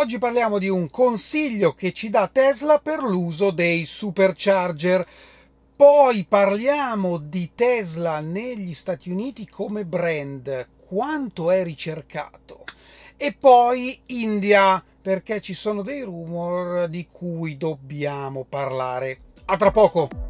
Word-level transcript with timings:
Oggi 0.00 0.18
parliamo 0.18 0.58
di 0.58 0.68
un 0.68 0.90
consiglio 0.90 1.74
che 1.74 1.92
ci 1.92 2.08
dà 2.08 2.28
Tesla 2.28 2.78
per 2.78 3.02
l'uso 3.02 3.50
dei 3.50 3.84
supercharger. 3.84 5.04
Poi 5.74 6.24
parliamo 6.24 7.16
di 7.16 7.50
Tesla 7.56 8.20
negli 8.20 8.74
Stati 8.74 9.10
Uniti 9.10 9.48
come 9.48 9.84
brand, 9.84 10.68
quanto 10.86 11.50
è 11.50 11.64
ricercato. 11.64 12.62
E 13.16 13.34
poi 13.36 14.00
India, 14.06 14.80
perché 15.02 15.40
ci 15.40 15.52
sono 15.52 15.82
dei 15.82 16.02
rumor 16.02 16.86
di 16.86 17.04
cui 17.10 17.56
dobbiamo 17.56 18.46
parlare. 18.48 19.18
A 19.46 19.56
tra 19.56 19.72
poco! 19.72 20.27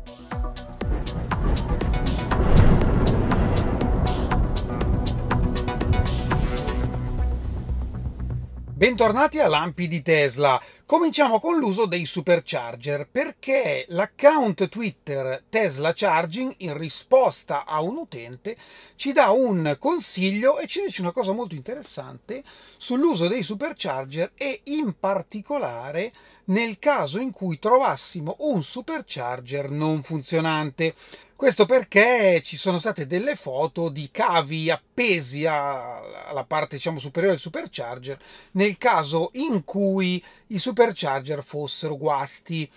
Bentornati 8.78 9.40
a 9.40 9.48
Lampi 9.48 9.88
di 9.88 10.02
Tesla. 10.02 10.62
Cominciamo 10.86 11.40
con 11.40 11.58
l'uso 11.58 11.86
dei 11.86 12.06
supercharger 12.06 13.08
perché 13.10 13.84
l'account 13.88 14.68
Twitter 14.68 15.42
Tesla 15.48 15.92
Charging 15.92 16.54
in 16.58 16.78
risposta 16.78 17.64
a 17.64 17.80
un 17.80 17.96
utente 17.96 18.56
ci 18.94 19.10
dà 19.10 19.30
un 19.30 19.74
consiglio 19.80 20.60
e 20.60 20.68
ci 20.68 20.82
dice 20.82 21.00
una 21.00 21.10
cosa 21.10 21.32
molto 21.32 21.56
interessante 21.56 22.44
sull'uso 22.76 23.26
dei 23.26 23.42
supercharger 23.42 24.30
e 24.36 24.60
in 24.66 24.94
particolare 24.96 26.12
nel 26.44 26.78
caso 26.78 27.18
in 27.18 27.32
cui 27.32 27.58
trovassimo 27.58 28.36
un 28.38 28.62
supercharger 28.62 29.70
non 29.70 30.04
funzionante. 30.04 30.94
Questo 31.38 31.66
perché 31.66 32.40
ci 32.42 32.56
sono 32.56 32.80
state 32.80 33.06
delle 33.06 33.36
foto 33.36 33.90
di 33.90 34.08
cavi 34.10 34.70
appesi 34.70 35.46
alla 35.46 36.44
parte 36.44 36.74
diciamo, 36.74 36.98
superiore 36.98 37.36
del 37.36 37.40
supercharger 37.40 38.18
nel 38.54 38.76
caso 38.76 39.30
in 39.34 39.62
cui 39.62 40.20
i 40.48 40.58
supercharger 40.58 41.44
fossero 41.44 41.96
guasti. 41.96 42.68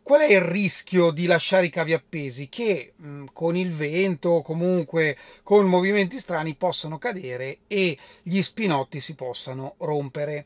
Qual 0.00 0.20
è 0.20 0.32
il 0.32 0.42
rischio 0.42 1.10
di 1.10 1.26
lasciare 1.26 1.66
i 1.66 1.70
cavi 1.70 1.92
appesi? 1.92 2.48
Che 2.48 2.92
mh, 2.94 3.24
con 3.32 3.56
il 3.56 3.72
vento 3.72 4.28
o 4.28 4.42
comunque 4.42 5.16
con 5.42 5.66
movimenti 5.66 6.20
strani 6.20 6.54
possano 6.54 6.98
cadere 6.98 7.62
e 7.66 7.98
gli 8.22 8.40
spinotti 8.42 9.00
si 9.00 9.16
possano 9.16 9.74
rompere. 9.78 10.44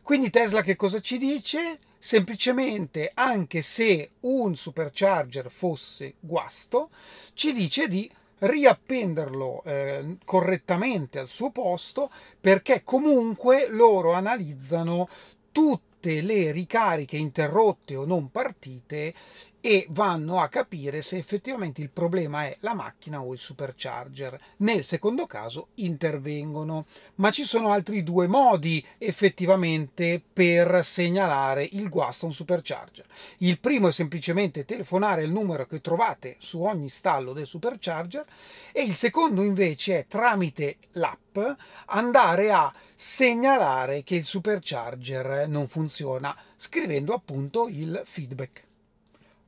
Quindi 0.00 0.30
Tesla 0.30 0.62
che 0.62 0.74
cosa 0.74 1.00
ci 1.00 1.18
dice? 1.18 1.80
Semplicemente 2.00 3.10
anche 3.12 3.60
se 3.60 4.12
un 4.20 4.56
supercharger 4.56 5.50
fosse 5.50 6.14
guasto, 6.18 6.88
ci 7.34 7.52
dice 7.52 7.86
di 7.88 8.10
riappenderlo 8.38 9.62
eh, 9.64 10.16
correttamente 10.24 11.18
al 11.18 11.28
suo 11.28 11.50
posto 11.50 12.10
perché 12.40 12.82
comunque 12.82 13.68
loro 13.68 14.12
analizzano 14.12 15.06
tutte 15.52 16.22
le 16.22 16.50
ricariche 16.52 17.18
interrotte 17.18 17.96
o 17.96 18.06
non 18.06 18.30
partite 18.30 19.12
e 19.60 19.86
vanno 19.90 20.40
a 20.40 20.48
capire 20.48 21.02
se 21.02 21.18
effettivamente 21.18 21.82
il 21.82 21.90
problema 21.90 22.44
è 22.44 22.56
la 22.60 22.74
macchina 22.74 23.20
o 23.20 23.32
il 23.32 23.38
supercharger. 23.38 24.38
Nel 24.58 24.84
secondo 24.84 25.26
caso 25.26 25.68
intervengono, 25.76 26.86
ma 27.16 27.30
ci 27.30 27.44
sono 27.44 27.72
altri 27.72 28.02
due 28.02 28.26
modi 28.26 28.84
effettivamente 28.98 30.20
per 30.32 30.84
segnalare 30.84 31.68
il 31.72 31.88
guasto 31.88 32.24
a 32.24 32.28
un 32.28 32.34
supercharger. 32.34 33.04
Il 33.38 33.58
primo 33.58 33.88
è 33.88 33.92
semplicemente 33.92 34.64
telefonare 34.64 35.22
il 35.22 35.30
numero 35.30 35.66
che 35.66 35.80
trovate 35.80 36.36
su 36.38 36.62
ogni 36.62 36.88
stallo 36.88 37.32
del 37.32 37.46
supercharger 37.46 38.24
e 38.72 38.82
il 38.82 38.94
secondo 38.94 39.42
invece 39.42 39.98
è 39.98 40.06
tramite 40.06 40.76
l'app 40.92 41.38
andare 41.86 42.50
a 42.50 42.72
segnalare 42.94 44.02
che 44.02 44.16
il 44.16 44.24
supercharger 44.24 45.48
non 45.48 45.68
funziona 45.68 46.36
scrivendo 46.56 47.14
appunto 47.14 47.68
il 47.68 48.00
feedback. 48.04 48.68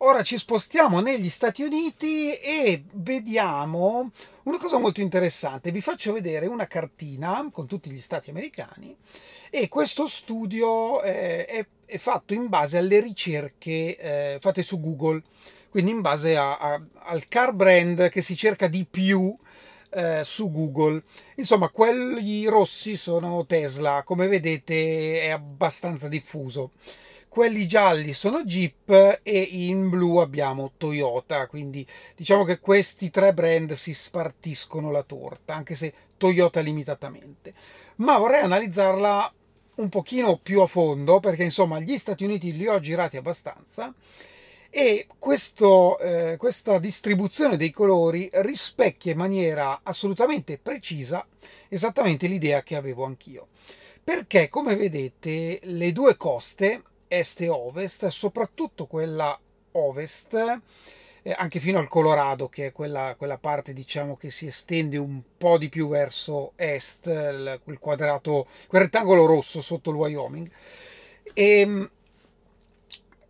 Ora 0.04 0.24
ci 0.24 0.36
spostiamo 0.36 0.98
negli 1.00 1.30
Stati 1.30 1.62
Uniti 1.62 2.34
e 2.34 2.82
vediamo 2.94 4.10
una 4.42 4.58
cosa 4.58 4.78
molto 4.78 5.00
interessante. 5.00 5.70
Vi 5.70 5.80
faccio 5.80 6.12
vedere 6.12 6.46
una 6.46 6.66
cartina 6.66 7.48
con 7.52 7.68
tutti 7.68 7.88
gli 7.88 8.00
stati 8.00 8.28
americani 8.28 8.96
e 9.48 9.68
questo 9.68 10.08
studio 10.08 11.00
eh, 11.02 11.46
è, 11.86 11.98
fatto 11.98 12.34
in 12.34 12.48
base 12.48 12.78
alle 12.78 12.98
ricerche 12.98 13.96
eh, 13.96 14.38
fatte 14.40 14.64
su 14.64 14.80
Google, 14.80 15.22
quindi 15.68 15.92
in 15.92 16.00
base 16.00 16.36
a, 16.36 16.58
a, 16.58 16.82
al 17.04 17.28
car 17.28 17.52
brand 17.52 18.08
che 18.08 18.22
si 18.22 18.34
cerca 18.34 18.66
di 18.66 18.84
più 18.90 19.32
eh, 19.90 20.22
su 20.24 20.50
Google. 20.50 21.00
Insomma, 21.36 21.68
quelli 21.68 22.46
rossi 22.46 22.96
sono 22.96 23.46
Tesla, 23.46 24.02
come 24.04 24.26
vedete 24.26 25.20
è 25.20 25.28
abbastanza 25.28 26.08
diffuso 26.08 26.72
quelli 27.32 27.66
gialli 27.66 28.12
sono 28.12 28.44
Jeep 28.44 29.20
e 29.22 29.40
in 29.40 29.88
blu 29.88 30.18
abbiamo 30.18 30.72
Toyota, 30.76 31.46
quindi 31.46 31.86
diciamo 32.14 32.44
che 32.44 32.60
questi 32.60 33.08
tre 33.08 33.32
brand 33.32 33.72
si 33.72 33.94
spartiscono 33.94 34.90
la 34.90 35.02
torta, 35.02 35.54
anche 35.54 35.74
se 35.74 35.94
Toyota 36.18 36.60
limitatamente. 36.60 37.54
Ma 37.96 38.18
vorrei 38.18 38.42
analizzarla 38.42 39.32
un 39.76 39.88
pochino 39.88 40.36
più 40.42 40.60
a 40.60 40.66
fondo 40.66 41.20
perché 41.20 41.42
insomma 41.42 41.80
gli 41.80 41.96
Stati 41.96 42.22
Uniti 42.22 42.54
li 42.54 42.68
ho 42.68 42.78
girati 42.80 43.16
abbastanza 43.16 43.94
e 44.68 45.06
questo, 45.18 45.98
eh, 46.00 46.36
questa 46.36 46.78
distribuzione 46.78 47.56
dei 47.56 47.70
colori 47.70 48.28
rispecchia 48.30 49.12
in 49.12 49.16
maniera 49.18 49.80
assolutamente 49.82 50.58
precisa 50.58 51.26
esattamente 51.70 52.26
l'idea 52.26 52.62
che 52.62 52.76
avevo 52.76 53.06
anch'io. 53.06 53.46
Perché 54.04 54.50
come 54.50 54.76
vedete 54.76 55.60
le 55.62 55.92
due 55.92 56.18
coste 56.18 56.82
est 57.12 57.42
e 57.42 57.48
ovest, 57.48 58.06
soprattutto 58.08 58.86
quella 58.86 59.38
ovest, 59.72 60.60
eh, 61.22 61.34
anche 61.36 61.60
fino 61.60 61.78
al 61.78 61.88
Colorado, 61.88 62.48
che 62.48 62.66
è 62.66 62.72
quella, 62.72 63.14
quella, 63.16 63.38
parte 63.38 63.74
diciamo 63.74 64.16
che 64.16 64.30
si 64.30 64.46
estende 64.46 64.96
un 64.96 65.20
po' 65.36 65.58
di 65.58 65.68
più 65.68 65.88
verso 65.88 66.52
est, 66.56 67.02
quel 67.62 67.78
quadrato, 67.78 68.46
quel 68.66 68.82
rettangolo 68.82 69.26
rosso 69.26 69.60
sotto 69.60 69.90
il 69.90 69.96
Wyoming. 69.96 70.50
E, 71.34 71.60
ehm, 71.60 71.90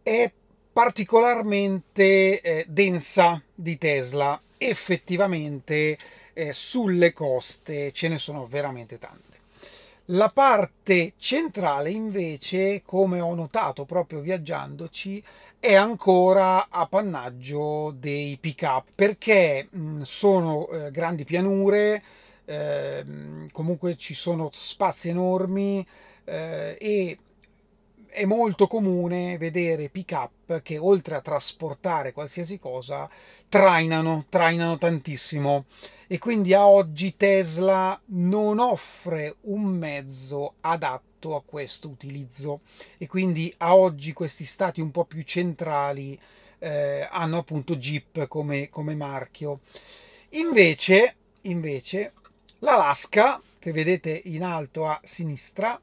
è 0.02 0.32
particolarmente 0.72 2.40
eh, 2.40 2.64
densa 2.68 3.42
di 3.54 3.76
Tesla, 3.78 4.40
effettivamente 4.58 5.98
eh, 6.32 6.52
sulle 6.52 7.12
coste 7.12 7.92
ce 7.92 8.08
ne 8.08 8.18
sono 8.18 8.46
veramente 8.46 8.98
tante. 8.98 9.31
La 10.06 10.30
parte 10.30 11.12
centrale 11.16 11.90
invece, 11.90 12.82
come 12.84 13.20
ho 13.20 13.34
notato 13.34 13.84
proprio 13.84 14.20
viaggiandoci, 14.20 15.22
è 15.60 15.74
ancora 15.74 16.66
appannaggio 16.68 17.94
dei 17.96 18.36
pick-up 18.40 18.88
perché 18.94 19.68
sono 20.02 20.68
eh, 20.68 20.90
grandi 20.90 21.24
pianure, 21.24 22.02
eh, 22.44 23.04
comunque 23.52 23.96
ci 23.96 24.14
sono 24.14 24.50
spazi 24.52 25.10
enormi 25.10 25.86
eh, 26.24 26.76
e 26.80 27.18
è 28.12 28.26
molto 28.26 28.66
comune 28.66 29.38
vedere 29.38 29.88
pick-up 29.88 30.60
che 30.60 30.76
oltre 30.76 31.14
a 31.14 31.22
trasportare 31.22 32.12
qualsiasi 32.12 32.58
cosa 32.58 33.08
trainano, 33.48 34.26
trainano 34.28 34.76
tantissimo 34.76 35.64
e 36.06 36.18
quindi 36.18 36.52
a 36.52 36.66
oggi 36.66 37.16
Tesla 37.16 37.98
non 38.06 38.58
offre 38.58 39.36
un 39.42 39.62
mezzo 39.62 40.54
adatto 40.60 41.34
a 41.36 41.42
questo 41.42 41.88
utilizzo 41.88 42.60
e 42.98 43.06
quindi 43.06 43.52
a 43.58 43.74
oggi 43.74 44.12
questi 44.12 44.44
stati 44.44 44.82
un 44.82 44.90
po' 44.90 45.06
più 45.06 45.22
centrali 45.22 46.18
eh, 46.58 47.08
hanno 47.10 47.38
appunto 47.38 47.76
Jeep 47.76 48.28
come, 48.28 48.68
come 48.68 48.94
marchio. 48.94 49.60
Invece, 50.30 51.16
invece 51.42 52.12
l'Alaska, 52.58 53.40
che 53.58 53.72
vedete 53.72 54.20
in 54.24 54.44
alto 54.44 54.86
a 54.86 55.00
sinistra, 55.02 55.80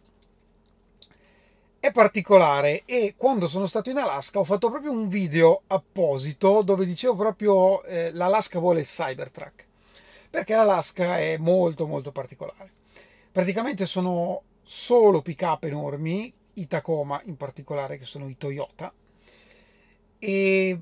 è 1.90 1.92
particolare 1.92 2.84
e 2.86 3.16
quando 3.18 3.48
sono 3.48 3.66
stato 3.66 3.90
in 3.90 3.98
Alaska 3.98 4.40
ho 4.40 4.44
fatto 4.44 4.70
proprio 4.70 4.92
un 4.92 5.08
video 5.08 5.64
apposito 5.68 6.62
dove 6.62 6.86
dicevo 6.86 7.16
proprio 7.16 7.84
eh, 7.84 8.12
l'Alaska 8.14 8.60
vuole 8.60 8.82
il 8.82 8.86
Cybertruck 8.86 9.68
perché 10.30 10.56
l'Alaska 10.56 11.18
è 11.18 11.38
molto 11.38 11.88
molto 11.88 12.12
particolare. 12.12 12.72
Praticamente 13.32 13.88
sono 13.88 14.44
solo 14.62 15.22
pick 15.22 15.42
up 15.42 15.64
enormi 15.64 16.32
i 16.54 16.68
Tacoma 16.68 17.20
in 17.26 17.36
particolare 17.36 17.98
che 17.98 18.06
sono 18.06 18.30
i 18.30 18.38
Toyota 18.38 18.94
e, 20.20 20.80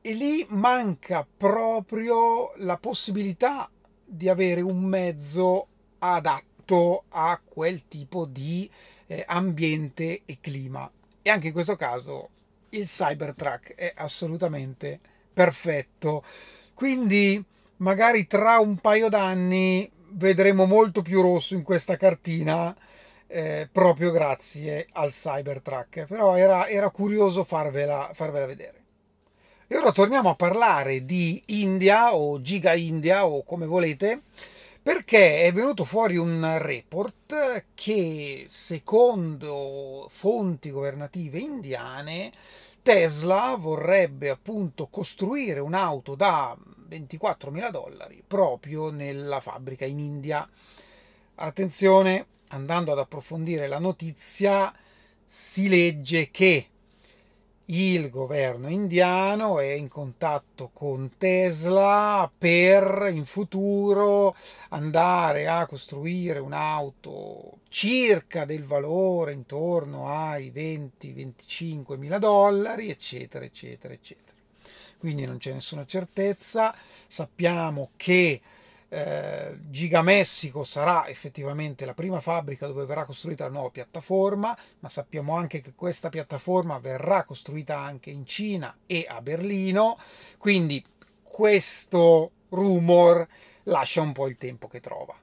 e 0.00 0.12
lì 0.14 0.46
manca 0.50 1.26
proprio 1.36 2.52
la 2.56 2.76
possibilità 2.76 3.68
di 4.04 4.28
avere 4.28 4.60
un 4.60 4.80
mezzo 4.84 5.66
adatto 5.98 7.04
a 7.08 7.40
quel 7.44 7.88
tipo 7.88 8.26
di 8.26 8.70
eh, 9.12 9.24
ambiente 9.26 10.22
e 10.24 10.38
clima. 10.40 10.90
E 11.20 11.28
anche 11.28 11.48
in 11.48 11.52
questo 11.52 11.76
caso 11.76 12.30
il 12.70 12.86
Cybertruck 12.86 13.74
è 13.74 13.92
assolutamente 13.96 14.98
perfetto. 15.32 16.24
Quindi 16.72 17.42
magari 17.76 18.26
tra 18.26 18.58
un 18.58 18.76
paio 18.76 19.08
d'anni 19.08 19.90
vedremo 20.14 20.64
molto 20.64 21.02
più 21.02 21.20
rosso 21.20 21.54
in 21.54 21.62
questa 21.62 21.96
cartina 21.96 22.74
eh, 23.26 23.68
proprio 23.70 24.10
grazie 24.10 24.86
al 24.92 25.10
Cybertruck. 25.10 26.06
Però 26.06 26.34
era, 26.36 26.68
era 26.68 26.90
curioso 26.90 27.44
farvela, 27.44 28.10
farvela 28.14 28.46
vedere. 28.46 28.80
E 29.66 29.76
ora 29.76 29.92
torniamo 29.92 30.30
a 30.30 30.34
parlare 30.34 31.04
di 31.04 31.42
India 31.46 32.14
o 32.14 32.40
Giga 32.40 32.74
India 32.74 33.26
o 33.26 33.42
come 33.42 33.66
volete, 33.66 34.22
perché 34.82 35.44
è 35.44 35.52
venuto 35.52 35.84
fuori 35.84 36.16
un 36.16 36.58
report 36.58 37.66
che 37.74 38.46
secondo 38.48 40.06
fonti 40.10 40.70
governative 40.70 41.38
indiane 41.38 42.32
Tesla 42.82 43.54
vorrebbe 43.56 44.28
appunto 44.28 44.88
costruire 44.88 45.60
un'auto 45.60 46.16
da 46.16 46.56
24.000 46.88 47.70
dollari 47.70 48.24
proprio 48.26 48.90
nella 48.90 49.38
fabbrica 49.38 49.84
in 49.84 50.00
India. 50.00 50.48
Attenzione, 51.36 52.26
andando 52.48 52.90
ad 52.90 52.98
approfondire 52.98 53.68
la 53.68 53.78
notizia, 53.78 54.74
si 55.24 55.68
legge 55.68 56.32
che 56.32 56.66
il 57.66 58.10
governo 58.10 58.68
indiano 58.68 59.60
è 59.60 59.70
in 59.70 59.88
contatto 59.88 60.70
con 60.72 61.12
Tesla 61.16 62.30
per 62.36 63.08
in 63.12 63.24
futuro 63.24 64.34
andare 64.70 65.46
a 65.46 65.66
costruire 65.66 66.40
un'auto 66.40 67.58
circa 67.68 68.44
del 68.44 68.64
valore 68.64 69.32
intorno 69.32 70.08
ai 70.08 70.50
20-25 70.50 71.96
mila 71.96 72.18
dollari, 72.18 72.90
eccetera, 72.90 73.44
eccetera, 73.44 73.94
eccetera. 73.94 74.36
Quindi 74.98 75.24
non 75.24 75.38
c'è 75.38 75.52
nessuna 75.52 75.86
certezza. 75.86 76.74
Sappiamo 77.06 77.90
che 77.96 78.40
eh, 78.94 79.56
Giga 79.70 80.02
Messico 80.02 80.64
sarà 80.64 81.08
effettivamente 81.08 81.86
la 81.86 81.94
prima 81.94 82.20
fabbrica 82.20 82.66
dove 82.66 82.84
verrà 82.84 83.06
costruita 83.06 83.44
la 83.44 83.50
nuova 83.50 83.70
piattaforma, 83.70 84.54
ma 84.80 84.88
sappiamo 84.90 85.34
anche 85.34 85.62
che 85.62 85.72
questa 85.74 86.10
piattaforma 86.10 86.78
verrà 86.78 87.24
costruita 87.24 87.78
anche 87.78 88.10
in 88.10 88.26
Cina 88.26 88.76
e 88.84 89.06
a 89.08 89.22
Berlino, 89.22 89.98
quindi 90.36 90.84
questo 91.22 92.32
rumor 92.50 93.26
lascia 93.62 94.02
un 94.02 94.12
po' 94.12 94.28
il 94.28 94.36
tempo 94.36 94.68
che 94.68 94.80
trova. 94.80 95.18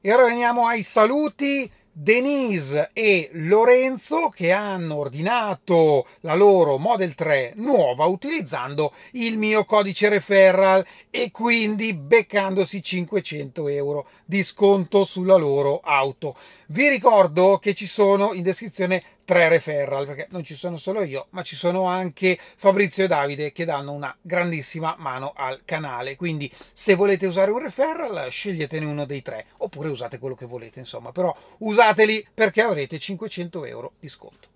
E 0.00 0.12
ora 0.12 0.26
veniamo 0.26 0.68
ai 0.68 0.84
saluti 0.84 1.68
Denise 1.94 2.88
e 2.94 3.28
Lorenzo 3.32 4.30
che 4.30 4.50
hanno 4.50 4.96
ordinato 4.96 6.06
la 6.20 6.34
loro 6.34 6.78
Model 6.78 7.14
3 7.14 7.52
nuova 7.56 8.06
utilizzando 8.06 8.94
il 9.12 9.36
mio 9.36 9.66
codice 9.66 10.08
referral 10.08 10.82
e 11.10 11.30
quindi 11.30 11.92
beccandosi 11.92 12.82
500 12.82 13.68
euro 13.68 14.06
di 14.24 14.42
sconto 14.42 15.04
sulla 15.04 15.36
loro 15.36 15.80
auto. 15.84 16.34
Vi 16.68 16.88
ricordo 16.88 17.58
che 17.58 17.74
ci 17.74 17.86
sono 17.86 18.32
in 18.32 18.42
descrizione 18.42 19.02
tre 19.24 19.48
referral 19.48 20.06
perché 20.06 20.26
non 20.30 20.44
ci 20.44 20.54
sono 20.54 20.76
solo 20.76 21.02
io 21.02 21.26
ma 21.30 21.42
ci 21.42 21.56
sono 21.56 21.84
anche 21.84 22.38
Fabrizio 22.56 23.04
e 23.04 23.08
Davide 23.08 23.52
che 23.52 23.64
danno 23.64 23.92
una 23.92 24.14
grandissima 24.20 24.94
mano 24.98 25.32
al 25.34 25.62
canale. 25.64 26.16
Quindi 26.16 26.52
se 26.72 26.94
volete 26.94 27.26
usare 27.26 27.50
un 27.50 27.60
referral 27.60 28.30
sceglietene 28.30 28.84
uno 28.84 29.04
dei 29.04 29.22
tre 29.22 29.46
oppure 29.58 29.88
usate 29.88 30.18
quello 30.18 30.34
che 30.34 30.46
volete 30.46 30.80
insomma. 30.80 31.12
Però 31.12 31.34
usateli 31.58 32.26
perché 32.32 32.62
avrete 32.62 32.98
500 32.98 33.64
euro 33.64 33.92
di 33.98 34.08
sconto. 34.08 34.48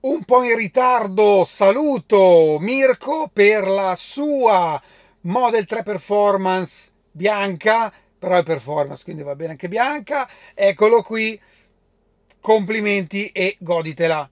Un 0.00 0.24
po' 0.24 0.42
in 0.42 0.56
ritardo 0.56 1.44
saluto 1.44 2.58
Mirko 2.60 3.30
per 3.32 3.66
la 3.66 3.94
sua 3.96 4.80
Model 5.22 5.64
3 5.64 5.82
Performance 5.82 6.92
bianca 7.10 7.92
però 8.24 8.38
è 8.38 8.42
performance 8.42 9.04
quindi 9.04 9.22
va 9.22 9.36
bene 9.36 9.52
anche 9.52 9.68
bianca. 9.68 10.28
Eccolo 10.54 11.02
qui 11.02 11.38
complimenti 12.44 13.28
e 13.28 13.56
goditela. 13.58 14.28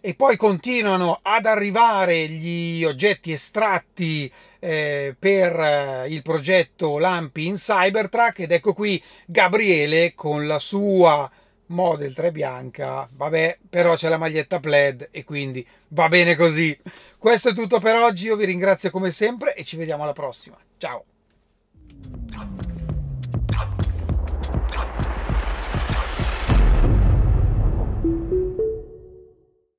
E 0.00 0.14
poi 0.14 0.38
continuano 0.38 1.18
ad 1.20 1.44
arrivare 1.44 2.26
gli 2.26 2.82
oggetti 2.84 3.32
estratti 3.32 4.32
eh, 4.58 5.14
per 5.18 5.60
eh, 5.60 6.06
il 6.08 6.22
progetto 6.22 6.96
Lampi 6.96 7.44
in 7.44 7.56
Cybertruck 7.56 8.38
ed 8.38 8.52
ecco 8.52 8.72
qui 8.72 9.00
Gabriele 9.26 10.14
con 10.14 10.46
la 10.46 10.58
sua 10.58 11.30
Model 11.66 12.14
3 12.14 12.32
bianca, 12.32 13.06
vabbè, 13.12 13.58
però 13.68 13.94
c'è 13.94 14.08
la 14.08 14.16
maglietta 14.16 14.58
plaid 14.58 15.08
e 15.10 15.22
quindi 15.24 15.66
va 15.88 16.08
bene 16.08 16.34
così. 16.34 16.76
Questo 17.18 17.50
è 17.50 17.54
tutto 17.54 17.78
per 17.78 17.96
oggi, 17.96 18.24
io 18.24 18.36
vi 18.36 18.46
ringrazio 18.46 18.88
come 18.88 19.10
sempre 19.10 19.54
e 19.54 19.64
ci 19.64 19.76
vediamo 19.76 20.02
alla 20.02 20.14
prossima. 20.14 20.56
Ciao! 20.78 21.04